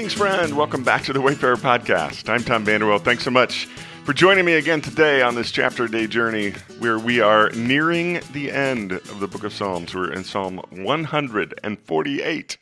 [0.00, 0.56] Greetings, friend.
[0.56, 2.30] Welcome back to the Wayfarer Podcast.
[2.30, 3.04] I'm Tom Vanderwell.
[3.04, 3.66] Thanks so much
[4.06, 8.50] for joining me again today on this chapter day journey where we are nearing the
[8.50, 9.94] end of the book of Psalms.
[9.94, 12.58] We're in Psalm 148.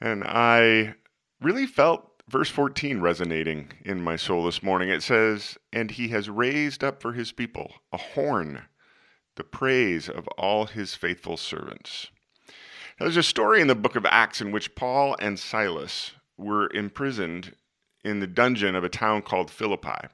[0.00, 0.94] And I
[1.40, 4.88] really felt verse 14 resonating in my soul this morning.
[4.88, 8.62] It says, And he has raised up for his people a horn,
[9.34, 12.06] the praise of all his faithful servants.
[13.00, 16.70] Now, there's a story in the book of Acts in which Paul and Silas were
[16.72, 17.54] imprisoned
[18.04, 20.08] in the dungeon of a town called Philippi.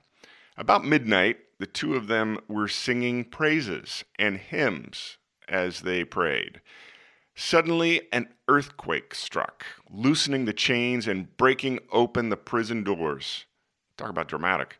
[0.56, 5.18] About midnight, the two of them were singing praises and hymns
[5.48, 6.60] as they prayed.
[7.34, 13.46] Suddenly, an earthquake struck, loosening the chains and breaking open the prison doors.
[13.96, 14.78] Talk about dramatic.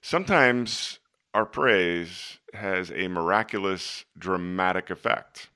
[0.00, 0.98] Sometimes
[1.34, 5.48] our praise has a miraculous, dramatic effect.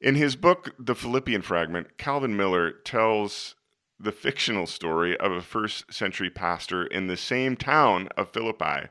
[0.00, 3.54] In his book, The Philippian Fragment, Calvin Miller tells
[4.00, 8.88] the fictional story of a first century pastor in the same town of Philippi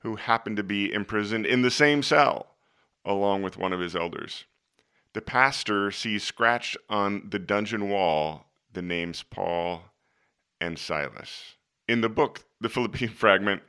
[0.00, 2.54] who happened to be imprisoned in the same cell
[3.04, 4.44] along with one of his elders.
[5.14, 9.82] The pastor sees scratched on the dungeon wall the names Paul
[10.60, 11.56] and Silas.
[11.88, 13.62] In the book, The Philippine Fragment,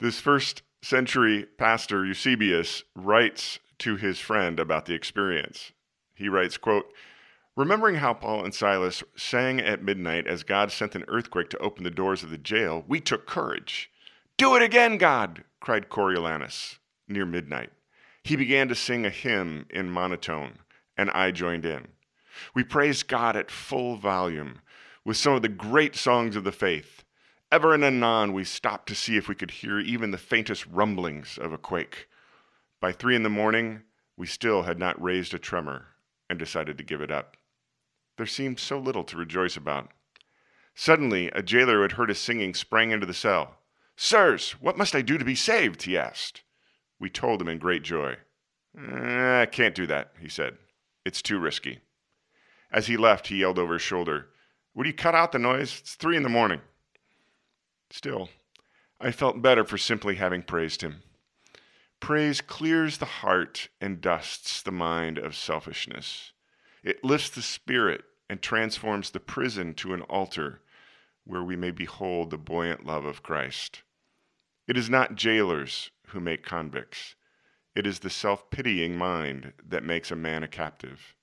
[0.00, 5.72] this first century pastor Eusebius writes to his friend about the experience.
[6.14, 6.92] He writes, quote,
[7.58, 11.82] Remembering how Paul and Silas sang at midnight as God sent an earthquake to open
[11.82, 13.90] the doors of the jail, we took courage.
[14.36, 16.78] Do it again, God, cried Coriolanus
[17.08, 17.70] near midnight.
[18.22, 20.60] He began to sing a hymn in monotone,
[20.96, 21.88] and I joined in.
[22.54, 24.60] We praised God at full volume
[25.04, 27.02] with some of the great songs of the faith.
[27.50, 31.36] Ever and anon, we stopped to see if we could hear even the faintest rumblings
[31.36, 32.06] of a quake.
[32.80, 33.82] By three in the morning,
[34.16, 35.86] we still had not raised a tremor
[36.30, 37.36] and decided to give it up.
[38.18, 39.92] There seemed so little to rejoice about.
[40.74, 43.58] Suddenly, a jailer who had heard us singing sprang into the cell.
[43.96, 45.84] Sirs, what must I do to be saved?
[45.84, 46.42] he asked.
[46.98, 48.16] We told him in great joy.
[48.76, 50.58] Eh, I can't do that, he said.
[51.04, 51.78] It's too risky.
[52.72, 54.30] As he left, he yelled over his shoulder,
[54.74, 55.78] Would you cut out the noise?
[55.80, 56.60] It's three in the morning.
[57.90, 58.30] Still,
[59.00, 61.02] I felt better for simply having praised him.
[62.00, 66.32] Praise clears the heart and dusts the mind of selfishness.
[66.82, 70.60] It lifts the spirit and transforms the prison to an altar
[71.24, 73.82] where we may behold the buoyant love of Christ.
[74.66, 77.14] It is not jailers who make convicts.
[77.74, 81.14] It is the self pitying mind that makes a man a captive.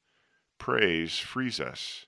[0.57, 2.05] Praise frees us.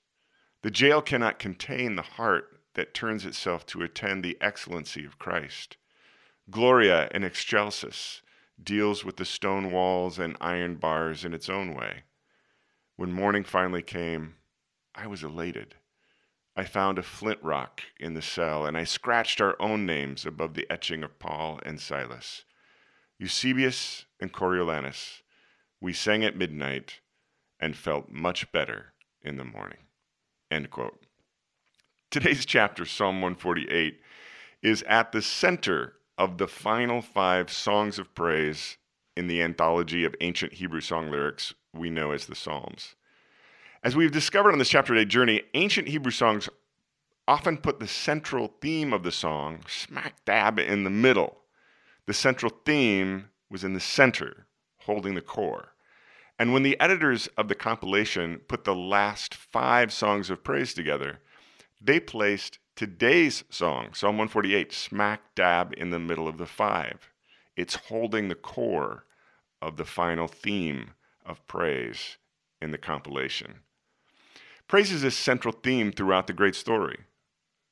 [0.62, 5.78] The jail cannot contain the heart that turns itself to attend the excellency of Christ.
[6.50, 8.22] Gloria in Excelsis
[8.62, 12.04] deals with the stone walls and iron bars in its own way.
[12.96, 14.37] When morning finally came,
[14.98, 15.76] I was elated.
[16.56, 20.56] I found a flint rock in the cell, and I scratched our own names above
[20.56, 22.46] the etching of Paul and Silas.
[23.20, 25.22] Eusebius and Coriolanus,
[25.80, 27.00] we sang at midnight
[27.60, 29.80] and felt much better in the morning.
[30.50, 31.06] End quote.
[32.10, 34.02] Today's chapter, Psalm 148,
[34.64, 38.78] is at the center of the final five songs of praise
[39.16, 42.96] in the anthology of ancient Hebrew song lyrics we know as the Psalms.
[43.88, 46.50] As we've discovered on this chapter day journey, ancient Hebrew songs
[47.26, 51.38] often put the central theme of the song smack dab in the middle.
[52.06, 54.48] The central theme was in the center,
[54.80, 55.70] holding the core.
[56.38, 61.20] And when the editors of the compilation put the last five songs of praise together,
[61.80, 67.10] they placed today's song, Psalm 148, smack dab in the middle of the five.
[67.56, 69.06] It's holding the core
[69.62, 70.92] of the final theme
[71.26, 72.18] of praise
[72.62, 73.62] in the compilation.
[74.68, 77.00] Praise is a central theme throughout the great story.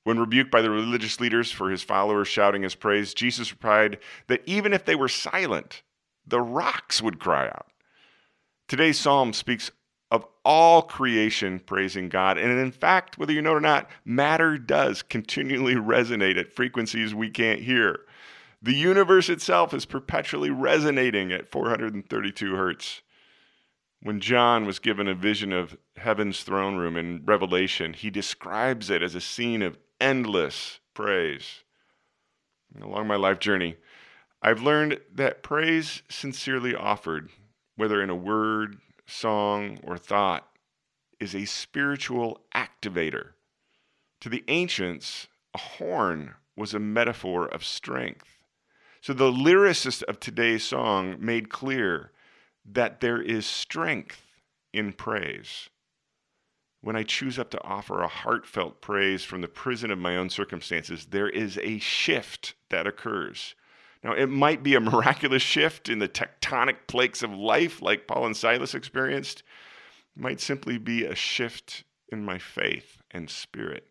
[0.06, 3.98] When rebuked by the religious leaders for his followers shouting his praise, Jesus replied
[4.28, 5.82] that even if they were silent,
[6.26, 7.68] the rocks would cry out.
[8.68, 9.72] Today's psalm speaks
[10.12, 12.38] of all creation praising God.
[12.38, 17.14] And in fact, whether you know it or not, matter does continually resonate at frequencies
[17.14, 18.02] we can't hear.
[18.62, 23.02] The universe itself is perpetually resonating at 432 hertz.
[24.06, 29.02] When John was given a vision of heaven's throne room in Revelation, he describes it
[29.02, 31.64] as a scene of endless praise.
[32.80, 33.78] Along my life journey,
[34.44, 37.32] I've learned that praise sincerely offered,
[37.78, 40.52] whether in a word, song, or thought,
[41.20, 43.30] is a spiritual activator.
[44.22, 48.38] To the ancients, a horn was a metaphor of strength.
[49.02, 52.12] So the lyricist of today's song made clear
[52.66, 54.22] that there is strength
[54.74, 55.70] in praise.
[56.82, 60.30] when I choose up to offer a heartfelt praise from the prison of my own
[60.30, 63.56] circumstances, there is a shift that occurs.
[64.04, 68.28] Now, it might be a miraculous shift in the tectonic plates of life like Paul
[68.28, 69.42] and Silas experienced.
[70.16, 73.88] It might simply be a shift in my faith and spirit,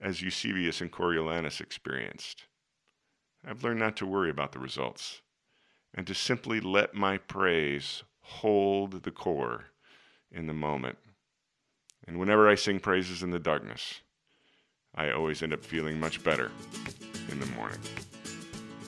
[0.00, 2.46] as Eusebius and Coriolanus experienced.
[3.46, 5.22] I've learned not to worry about the results
[5.98, 9.64] and to simply let my praise hold the core
[10.30, 10.96] in the moment.
[12.06, 14.00] And whenever I sing praises in the darkness,
[14.94, 16.52] I always end up feeling much better
[17.32, 17.80] in the morning.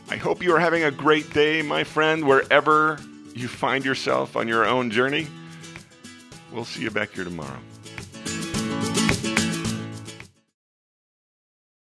[0.09, 2.97] I hope you are having a great day, my friend, wherever
[3.35, 5.27] you find yourself on your own journey.
[6.53, 7.59] We'll see you back here tomorrow.